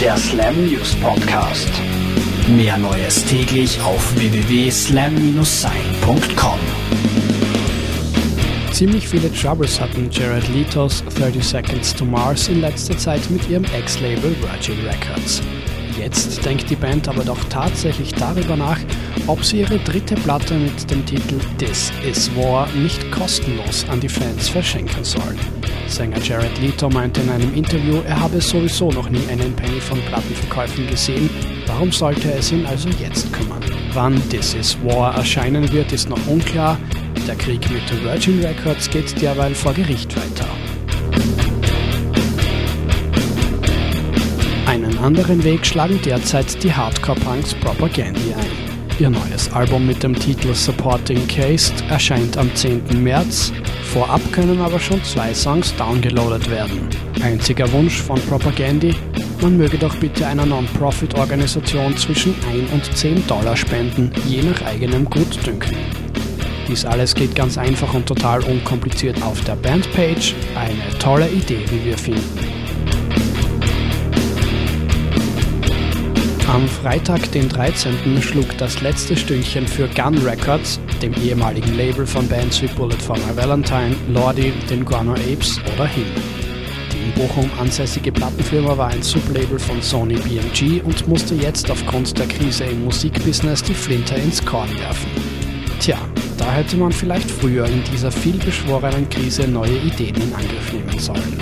der 0.00 0.16
Slam 0.16 0.66
News 0.66 0.94
Podcast. 0.96 1.70
Mehr 2.46 2.76
Neues 2.78 3.24
täglich 3.24 3.80
auf 3.80 4.14
www.slam-sein.com. 4.16 6.58
Ziemlich 8.70 9.08
viele 9.08 9.32
Troubles 9.32 9.80
hatten 9.80 10.08
Jared 10.10 10.46
Letos 10.54 11.02
30 11.18 11.44
Seconds 11.44 11.92
to 11.94 12.04
Mars 12.04 12.46
in 12.48 12.60
letzter 12.60 12.96
Zeit 12.96 13.28
mit 13.28 13.48
ihrem 13.48 13.64
Ex-Label 13.64 14.36
Virgin 14.40 14.78
Records. 14.86 15.42
Jetzt 15.98 16.44
denkt 16.44 16.70
die 16.70 16.76
Band 16.76 17.08
aber 17.08 17.24
doch 17.24 17.42
tatsächlich 17.48 18.14
darüber 18.14 18.56
nach, 18.56 18.78
ob 19.26 19.44
sie 19.44 19.60
ihre 19.60 19.78
dritte 19.78 20.14
Platte 20.14 20.54
mit 20.54 20.88
dem 20.90 21.04
Titel 21.04 21.40
This 21.58 21.92
Is 22.08 22.30
War 22.36 22.68
nicht 22.68 23.10
kostenlos 23.10 23.84
an 23.88 24.00
die 24.00 24.08
Fans 24.08 24.48
verschenken 24.48 25.02
sollen. 25.02 25.38
Sänger 25.88 26.20
Jared 26.22 26.56
Leto 26.60 26.88
meinte 26.88 27.20
in 27.22 27.30
einem 27.30 27.52
Interview, 27.54 28.00
er 28.06 28.20
habe 28.20 28.40
sowieso 28.40 28.90
noch 28.90 29.10
nie 29.10 29.26
einen 29.28 29.54
Penny 29.54 29.80
von 29.80 30.00
Plattenverkäufen 30.02 30.86
gesehen, 30.86 31.28
warum 31.66 31.90
sollte 31.90 32.32
es 32.32 32.52
ihn 32.52 32.64
also 32.66 32.88
jetzt 33.00 33.32
kümmern? 33.32 33.64
Wann 33.92 34.22
This 34.28 34.54
Is 34.54 34.78
War 34.84 35.16
erscheinen 35.16 35.70
wird, 35.72 35.92
ist 35.92 36.08
noch 36.08 36.26
unklar, 36.26 36.78
der 37.26 37.36
Krieg 37.36 37.68
mit 37.70 37.82
Virgin 38.04 38.44
Records 38.44 38.88
geht 38.88 39.20
derweil 39.20 39.54
vor 39.54 39.74
Gericht 39.74 40.14
weiter. 40.16 40.48
Anderen 45.02 45.44
Weg 45.44 45.64
schlagen 45.64 46.00
derzeit 46.04 46.62
die 46.64 46.72
Hardcore-Punks 46.72 47.54
Propagandy 47.54 48.34
ein. 48.34 48.98
Ihr 48.98 49.08
neues 49.08 49.50
Album 49.52 49.86
mit 49.86 50.02
dem 50.02 50.12
Titel 50.18 50.52
Supporting 50.52 51.24
Cased 51.28 51.84
erscheint 51.88 52.36
am 52.36 52.52
10. 52.52 52.82
März. 53.00 53.52
Vorab 53.84 54.20
können 54.32 54.60
aber 54.60 54.80
schon 54.80 55.02
zwei 55.04 55.32
Songs 55.32 55.74
downgeloadet 55.76 56.50
werden. 56.50 56.88
Einziger 57.22 57.70
Wunsch 57.72 58.02
von 58.02 58.20
Propagandy, 58.22 58.92
man 59.40 59.56
möge 59.56 59.78
doch 59.78 59.94
bitte 59.96 60.26
einer 60.26 60.46
Non-Profit-Organisation 60.46 61.96
zwischen 61.96 62.34
1 62.50 62.72
und 62.72 62.96
10 62.96 63.24
Dollar 63.28 63.56
spenden, 63.56 64.10
je 64.26 64.42
nach 64.42 64.62
eigenem 64.62 65.04
Gutdünken. 65.04 65.76
Dies 66.66 66.84
alles 66.84 67.14
geht 67.14 67.36
ganz 67.36 67.56
einfach 67.56 67.94
und 67.94 68.06
total 68.06 68.42
unkompliziert 68.42 69.22
auf 69.22 69.42
der 69.44 69.54
Bandpage. 69.54 70.34
Eine 70.56 70.98
tolle 70.98 71.28
Idee, 71.28 71.64
wie 71.70 71.84
wir 71.84 71.96
finden. 71.96 72.57
Am 76.48 76.66
Freitag, 76.66 77.30
den 77.32 77.46
13. 77.46 78.22
schlug 78.22 78.56
das 78.56 78.80
letzte 78.80 79.14
Stündchen 79.18 79.68
für 79.68 79.86
Gun 79.86 80.16
Records, 80.16 80.80
dem 81.02 81.12
ehemaligen 81.12 81.76
Label 81.76 82.06
von 82.06 82.26
Bands 82.26 82.62
wie 82.62 82.68
Bullet 82.68 82.96
for 82.96 83.18
My 83.18 83.36
Valentine, 83.36 83.94
Lordi, 84.08 84.54
den 84.70 84.82
Guano 84.82 85.12
Apes 85.12 85.60
oder 85.74 85.86
hin. 85.86 86.06
Die 86.90 87.04
in 87.04 87.12
Bochum 87.12 87.50
ansässige 87.60 88.10
Plattenfirma 88.10 88.78
war 88.78 88.88
ein 88.88 89.02
Sublabel 89.02 89.58
von 89.58 89.82
Sony 89.82 90.14
BMG 90.14 90.82
und 90.84 91.06
musste 91.06 91.34
jetzt 91.34 91.70
aufgrund 91.70 92.18
der 92.18 92.26
Krise 92.26 92.64
im 92.64 92.84
Musikbusiness 92.84 93.62
die 93.62 93.74
Flinte 93.74 94.14
ins 94.14 94.42
Korn 94.42 94.70
werfen. 94.78 95.10
Tja, 95.80 95.98
da 96.38 96.50
hätte 96.50 96.78
man 96.78 96.92
vielleicht 96.92 97.30
früher 97.30 97.66
in 97.66 97.84
dieser 97.92 98.10
vielbeschworenen 98.10 99.06
Krise 99.10 99.46
neue 99.46 99.76
Ideen 99.76 100.16
in 100.16 100.32
Angriff 100.32 100.72
nehmen 100.72 100.98
sollen. 100.98 101.38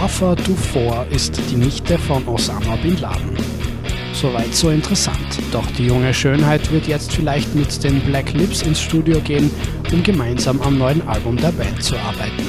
Wafa 0.00 0.34
Dufour 0.34 1.06
ist 1.10 1.38
die 1.50 1.56
Nichte 1.56 1.98
von 1.98 2.26
Osama 2.26 2.74
Bin 2.76 2.98
Laden. 3.02 3.36
Soweit 4.14 4.54
so 4.54 4.70
interessant. 4.70 5.38
Doch 5.52 5.66
die 5.72 5.88
junge 5.88 6.14
Schönheit 6.14 6.72
wird 6.72 6.86
jetzt 6.86 7.12
vielleicht 7.12 7.54
mit 7.54 7.84
den 7.84 8.00
Black 8.00 8.32
Lips 8.32 8.62
ins 8.62 8.80
Studio 8.80 9.20
gehen, 9.20 9.50
um 9.92 10.02
gemeinsam 10.02 10.58
am 10.62 10.78
neuen 10.78 11.06
Album 11.06 11.36
der 11.36 11.52
Band 11.52 11.82
zu 11.82 11.98
arbeiten. 11.98 12.46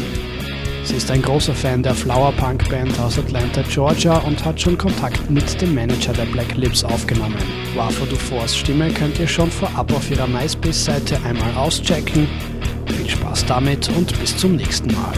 Sie 0.85 0.95
ist 0.95 1.11
ein 1.11 1.21
großer 1.21 1.53
Fan 1.53 1.83
der 1.83 1.93
Flower 1.93 2.31
Punk 2.31 2.69
Band 2.69 2.97
aus 3.01 3.19
Atlanta, 3.19 3.63
Georgia 3.63 4.19
und 4.19 4.45
hat 4.45 4.61
schon 4.61 4.77
Kontakt 4.77 5.29
mit 5.29 5.61
dem 5.61 5.75
Manager 5.75 6.13
der 6.13 6.27
Black 6.27 6.55
Lips 6.55 6.85
aufgenommen. 6.85 7.35
Wafa 7.75 8.05
Dufours 8.05 8.55
Stimme 8.55 8.91
könnt 8.91 9.19
ihr 9.19 9.27
schon 9.27 9.51
vorab 9.51 9.91
auf 9.91 10.09
ihrer 10.09 10.27
MySpace-Seite 10.27 11.19
einmal 11.25 11.53
auschecken. 11.57 12.29
Viel 12.85 13.09
Spaß 13.09 13.45
damit 13.45 13.89
und 13.89 14.17
bis 14.21 14.37
zum 14.37 14.55
nächsten 14.55 14.93
Mal. 14.93 15.17